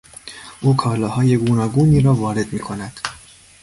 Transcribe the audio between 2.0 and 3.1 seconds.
را وارد میکند.